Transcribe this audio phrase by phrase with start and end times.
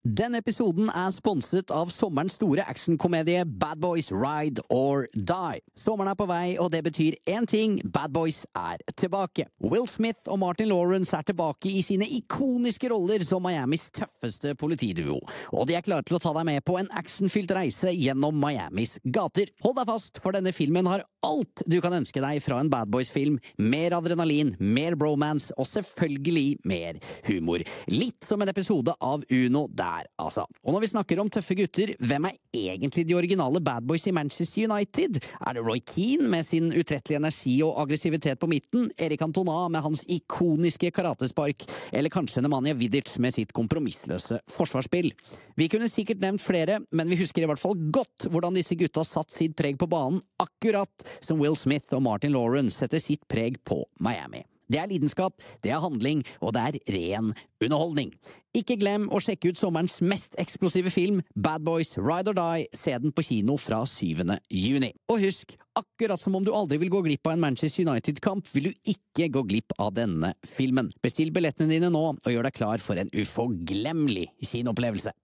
[0.00, 5.60] Denne episoden er sponset av sommerens store actionkomedie Bad Boys Ride or Die.
[5.76, 9.44] Sommeren er på vei, og det betyr én ting– Bad Boys er tilbake.
[9.60, 15.18] Will Smith og Martin Lawrence er tilbake i sine ikoniske roller som Miamis tøffeste politiduo.
[15.52, 18.96] Og de er klare til å ta deg med på en actionfylt reise gjennom Miamis
[19.04, 19.52] gater.
[19.66, 22.88] Hold deg fast, for denne filmen har alt du kan ønske deg fra en Bad
[22.88, 23.36] Boys-film.
[23.60, 27.68] Mer adrenalin, mer bromance og selvfølgelig mer humor.
[27.92, 29.89] Litt som en episode av Uno der,
[30.20, 30.46] altså.
[30.64, 34.14] Og når vi snakker om tøffe gutter, hvem er egentlig de originale Bad Boys i
[34.14, 35.20] Manchester United?
[35.46, 38.90] Er det Roy Keane med sin utrettelige energi og aggressivitet på midten?
[39.00, 41.66] Erik Antona med hans ikoniske karatespark?
[41.92, 45.12] Eller kanskje Nemanja Vidic med sitt kompromissløse forsvarsspill?
[45.60, 49.04] Vi kunne sikkert nevnt flere, men vi husker i hvert fall godt hvordan disse gutta
[49.06, 53.60] satt sitt preg på banen, akkurat som Will Smith og Martin Lawrence setter sitt preg
[53.66, 54.44] på Miami.
[54.70, 58.12] Det er lidenskap, det er handling, og det er ren underholdning.
[58.54, 62.68] Ikke glem å sjekke ut sommerens mest eksplosive film, Bad Boys Ride or Die.
[62.74, 64.22] Se den på kino fra 7.
[64.50, 64.92] juni.
[65.10, 68.70] Og husk, akkurat som om du aldri vil gå glipp av en Manchester United-kamp, vil
[68.70, 70.92] du ikke gå glipp av denne filmen.
[71.02, 75.14] Bestill billettene dine nå, og gjør deg klar for en uforglemmelig kinoopplevelse.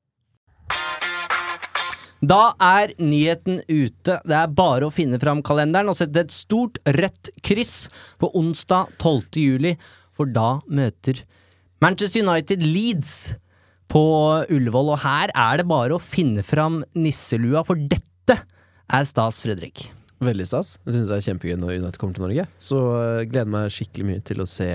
[2.27, 4.16] Da er nyheten ute.
[4.24, 7.86] Det er bare å finne fram kalenderen og sette et stort rødt kryss
[8.22, 9.36] på onsdag 12.
[9.38, 9.74] juli,
[10.16, 11.20] for da møter
[11.84, 13.36] Manchester United Leeds
[13.92, 14.02] på
[14.50, 19.86] Ullevål, og her er det bare å finne fram nisselua, for dette er stas, Fredrik.
[20.24, 20.76] Veldig stas.
[20.87, 22.47] Jeg syns det er kjempegøy når United kommer til Norge.
[22.58, 22.81] Så
[23.20, 24.70] jeg gleder meg skikkelig mye til å se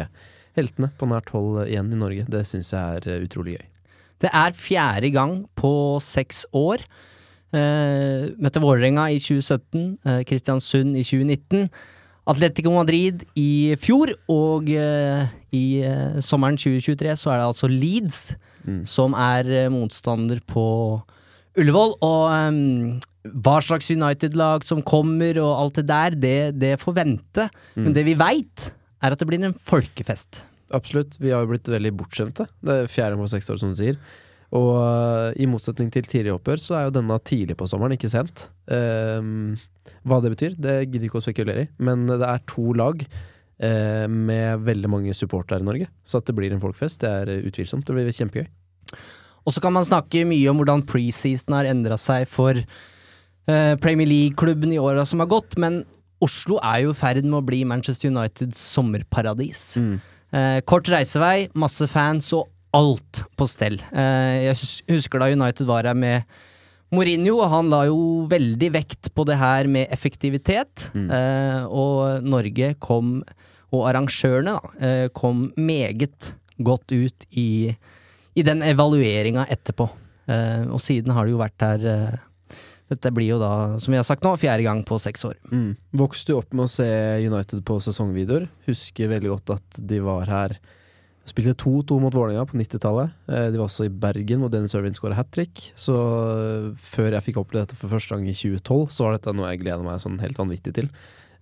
[0.55, 2.27] heltene på nært hold igjen i Norge.
[2.31, 3.65] Det syns jeg er eh, utrolig gøy.
[4.21, 5.73] Det er fjerde gang på
[6.05, 6.85] seks år.
[7.53, 11.65] Eh, møtte Vålerenga i 2017, eh, Kristiansund i 2019.
[12.31, 15.25] Atletico Madrid i fjor, og eh,
[15.57, 18.21] i eh, sommeren 2023 så er det altså Leeds
[18.61, 18.83] Mm.
[18.85, 20.63] som er eh, motstander på
[21.57, 21.95] Ullevål.
[22.05, 22.99] Og eh,
[23.41, 27.47] hva slags United-lag som kommer og alt det der, det, det får vente.
[27.73, 28.67] Men det vi veit,
[29.01, 30.43] er at det blir en folkefest.
[30.77, 31.17] Absolutt.
[31.19, 32.45] Vi har jo blitt veldig bortskjemte.
[32.61, 33.97] Det er fjerde på seks år, som du sier.
[34.57, 38.11] Og uh, i motsetning til tidligere oppgjør, så er jo denne tidlig på sommeren, ikke
[38.11, 38.49] sent.
[38.67, 39.55] Uh,
[40.07, 44.05] hva det betyr, det gidder ikke å spekulere i, men det er to lag eh,
[44.05, 45.87] med veldig mange supportere i Norge.
[46.05, 47.87] Så at det blir en folkfest, det er utvilsomt.
[47.87, 48.45] Det blir kjempegøy.
[49.41, 52.61] Og så kan man snakke mye om hvordan preseason har endra seg for
[53.81, 55.81] Premier League-klubben i åra som har gått, men
[56.21, 59.63] Oslo er jo i ferd med å bli Manchester Uniteds sommerparadis.
[60.31, 63.79] Eh, kort reisevei, masse fans og alt på stell.
[63.91, 64.57] Eh, jeg
[64.91, 66.27] husker da United var her med
[66.91, 70.89] Mourinho, og han la jo veldig vekt på det her med effektivitet.
[70.91, 71.07] Mm.
[71.71, 73.21] og Norge kom,
[73.71, 77.71] og arrangørene, da, eh, kom meget godt ut i,
[78.35, 79.87] i den evalueringa etterpå.
[80.27, 82.19] Eh, og siden har det jo vært her eh,
[82.91, 85.37] Dette blir jo da, som vi har sagt nå, fjerde gang på seks år.
[85.47, 85.77] Mm.
[85.95, 86.87] Vokste du opp med å se
[87.23, 88.49] United på sesongvideoer.
[88.67, 90.57] Husker veldig godt at de var her
[91.29, 93.11] Spilte 2-2 mot Vålerenga på 90-tallet.
[93.29, 95.67] Eh, De var også i Bergen, hvor Dennis Irvin skåra hat trick.
[95.77, 99.33] Så eh, før jeg fikk oppleve dette for første gang i 2012, så var dette
[99.37, 100.89] noe jeg gleder meg sånn helt vanvittig til.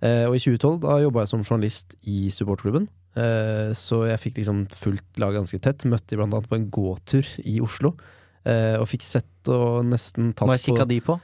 [0.04, 2.90] Eh, Og i 2012 da jobba jeg som journalist i supportklubben.
[3.76, 5.84] Så jeg fikk liksom fulgt laget ganske tett.
[5.90, 7.90] Møtte de blant annet på en gåtur i Oslo.
[8.48, 11.18] Og fikk sett og nesten tatt på Hva kikka de på?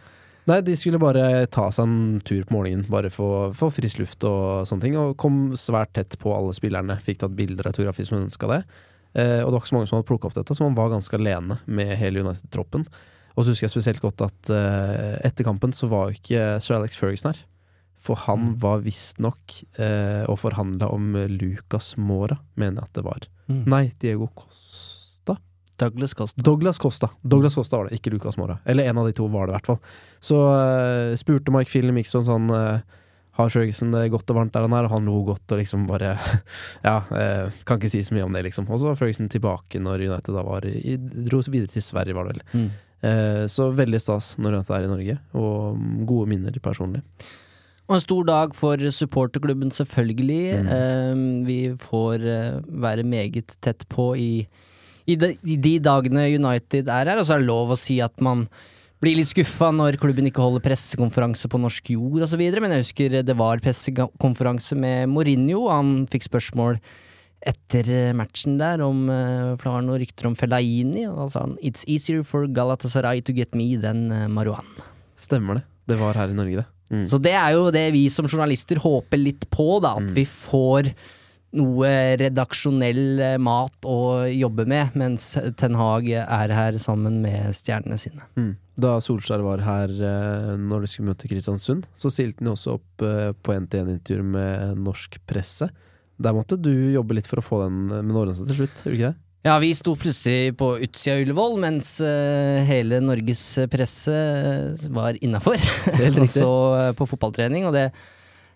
[0.46, 4.26] Nei, de skulle bare ta seg en tur på morgenen, bare få, få frisk luft
[4.30, 7.00] og sånne ting, og kom svært tett på alle spillerne.
[7.02, 8.62] Fikk tatt bilder av autografi som hun ønska det.
[9.18, 10.92] Eh, og det var ikke så mange som hadde plukka opp dette, så man var
[10.94, 12.86] ganske alene med hele United-troppen.
[13.36, 16.78] Og så husker jeg spesielt godt at eh, etter kampen så var jo ikke Sir
[16.78, 17.42] Alex Ferguson her.
[18.06, 23.26] For han var visstnok eh, og forhandla om Lucas Mora, mener jeg at det var.
[23.50, 23.64] Mm.
[23.72, 25.05] Nei, Diego Costa?
[25.78, 26.42] Douglas Costa.
[26.42, 27.10] Douglas Costa.
[27.22, 28.60] Douglas Costa var det, ikke Lucas Mora.
[28.66, 29.80] Eller en av de to var det, i hvert fall.
[30.24, 32.80] Så uh, spurte Mike Phil Mixon sånn uh,
[33.36, 34.88] Har Ferguson det godt og varmt der han er?
[34.88, 36.14] Og han lo godt og liksom bare
[36.88, 38.70] Ja, eh, kan ikke si så mye om det, liksom.
[38.70, 42.30] Og så var Ferguson tilbake når United da var i Dro videre til Sverige, var
[42.30, 42.46] det vel.
[42.54, 42.70] Mm.
[43.10, 47.04] Eh, så veldig stas når United er i Norge, og gode minner personlig.
[47.86, 50.64] Og en stor dag for supporterklubben, selvfølgelig.
[50.66, 51.28] Mm.
[51.46, 52.24] Vi får
[52.66, 54.32] være meget tett på i,
[55.08, 58.00] i de, i de dagene United er her, og så er det lov å si
[58.02, 58.48] at man
[59.04, 63.18] blir litt skuffa når klubben ikke holder pressekonferanse på norsk jord osv., men jeg husker
[63.28, 66.80] det var pressekonferanse med Mourinho, han fikk spørsmål
[67.46, 71.44] etter matchen der om eh, For det var noen rykter om Fellaini, og da sa
[71.44, 74.66] han It's easier for Galatasaray to get me than eh, Marwan.
[75.20, 75.66] Stemmer det.
[75.92, 76.66] Det var her i Norge, det.
[76.90, 77.04] Mm.
[77.12, 79.94] Så det er jo det vi som journalister håper litt på, da.
[80.00, 80.16] At Mm.
[80.18, 80.90] vi får
[81.56, 88.00] noe redaksjonell eh, mat å jobbe med, mens Ten Hag er her sammen med stjernene
[88.02, 88.26] sine.
[88.38, 88.54] Mm.
[88.80, 92.78] Da Solskjær var her eh, når de skulle møte Kristiansund, så stilte han jo også
[92.78, 95.70] opp eh, på NTN-intervju med norsk presse.
[96.16, 98.92] Der måtte du jobbe litt for å få den med ordnet seg til slutt, gjorde
[98.92, 99.22] du ikke det?
[99.46, 101.90] Ja, vi sto plutselig på utsida av Ullevål, mens
[102.66, 104.16] hele Norges presse
[104.90, 105.62] var innafor.
[106.24, 106.50] Og så
[106.98, 107.92] på fotballtrening, og det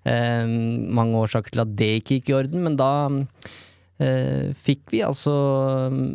[0.06, 2.92] Mange årsaker til at det ikke gikk i orden, men da
[4.00, 5.34] eh, fikk vi altså
[5.94, 6.06] mm,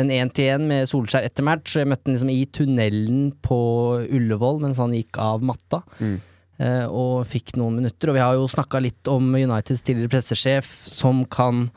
[0.00, 1.76] en én-til-én med Solskjær etter match.
[1.78, 3.58] Jeg møtte han liksom i tunnelen på
[4.04, 5.82] Ullevål mens han gikk av matta.
[6.00, 6.16] Mm.
[6.58, 8.10] eh, og fikk noen minutter.
[8.10, 11.68] Og vi har jo snakka litt om Uniteds tidligere pressesjef, som kan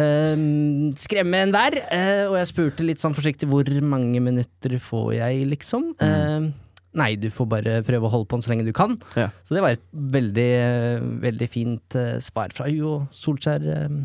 [0.00, 0.34] eh,
[0.98, 1.78] skremme enhver.
[1.86, 5.92] Eh, og jeg spurte litt sånn forsiktig hvor mange minutter får jeg, liksom.
[6.02, 6.50] Eh,
[6.98, 8.96] nei, du får bare prøve å holde på den så lenge du kan.
[9.18, 9.28] Ja.
[9.46, 14.00] Så det var et veldig, eh, veldig fint eh, svar fra hun, og Solskjær uh,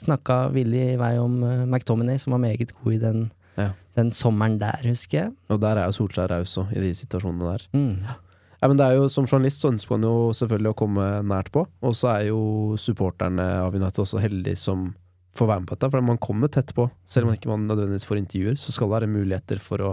[0.00, 3.28] snakka villig i vei om uh, McTominay, som var meget god i den,
[3.58, 3.70] Ja.
[3.98, 5.32] den sommeren der, husker jeg.
[5.50, 7.68] Og der er jo Solskjær raus òg, i de situasjonene der.
[7.76, 7.94] Mm.
[8.60, 11.50] Ja, men det er jo, Som journalist så ønsker man jo selvfølgelig å komme nært
[11.54, 14.90] på, og så er jo supporterne av United også heldige som
[15.38, 16.88] får være med på dette, for man kommer tett på.
[17.06, 19.92] Selv om man ikke nødvendigvis får intervjuer, så skal det være muligheter for å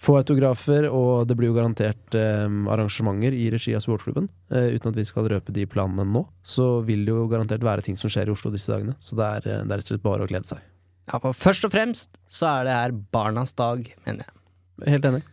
[0.00, 4.28] få autografer, og det blir jo garantert eh, arrangementer i regi av sportsklubben.
[4.50, 7.86] Eh, uten at vi skal røpe de planene nå, så vil det jo garantert være
[7.86, 8.96] ting som skjer i Oslo disse dagene.
[9.02, 10.64] Så det er, eh, det er rett og slett bare å glede seg.
[11.12, 14.36] Ja, for først og fremst så er det her barnas dag, mener jeg.
[14.96, 15.24] Helt enig.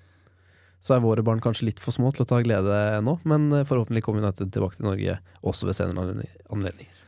[0.82, 3.68] Så er våre barn kanskje litt for små til å ta glede nå, men eh,
[3.68, 6.10] forhåpentlig kommer United tilbake til Norge også ved senere
[6.54, 7.01] anledninger.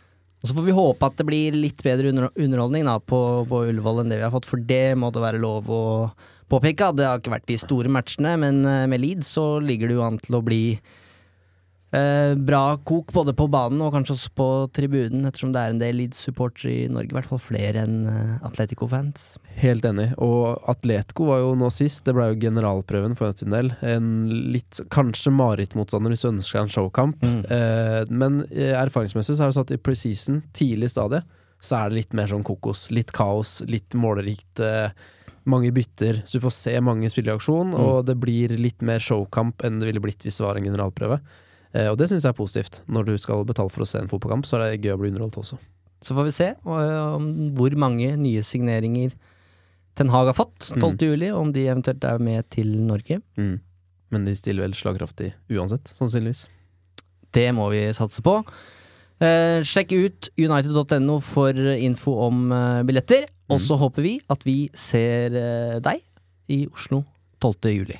[0.44, 3.62] Og så får vi håpe at det blir litt bedre under underholdning da, på, på
[3.70, 5.84] Ullevål enn det vi har fått, for det må det være lov å
[6.52, 6.90] påpeke.
[7.00, 10.04] Det har ikke vært de store matchene, men eh, med Leeds så ligger det jo
[10.04, 10.66] an til å bli
[11.96, 15.82] eh, bra kok både på banen og kanskje også på tribunen, ettersom det er en
[15.82, 19.28] del Leeds-supportere i Norge, i hvert fall flere enn eh, Atletico-fans.
[19.62, 20.10] Helt enig.
[20.24, 23.72] Og Atletico var jo nå sist, det ble jo generalprøven for sin del.
[23.86, 24.12] En
[24.54, 27.24] litt kanskje marerittmotstander hvis du ønsker en showkamp.
[27.24, 31.24] Eh, men eh, erfaringsmessig så er det sånn at i preseason, tidlig stadie,
[31.64, 32.90] så er det litt mer sånn kokos.
[32.92, 34.60] Litt kaos, litt målerikt.
[34.64, 34.90] Eh,
[35.50, 39.04] mange bytter, så du får se mange spille i aksjon, og det blir litt mer
[39.04, 41.18] showkamp enn det ville blitt hvis det var en generalprøve.
[41.74, 42.82] Eh, og det syns jeg er positivt.
[42.88, 45.12] Når du skal betale for å se en fotballkamp, så er det gøy å bli
[45.14, 45.60] underholdt også.
[46.04, 49.16] Så får vi se eh, om hvor mange nye signeringer
[49.94, 51.06] Ten Hag har fått 12.
[51.06, 53.20] juli, og om de eventuelt er med til Norge.
[53.38, 53.60] Mm.
[54.14, 56.48] Men de stiller vel slagkraftig uansett, sannsynligvis.
[57.34, 58.40] Det må vi satse på.
[59.24, 63.30] Eh, sjekk ut united.no for info om eh, billetter.
[63.54, 66.02] Og så håper vi at vi ser eh, deg
[66.54, 67.04] i Oslo
[67.44, 67.74] 12.
[67.74, 68.00] juli.